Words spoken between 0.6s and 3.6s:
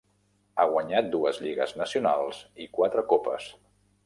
Ha guanyat dues lligues nacionals i quatre copes.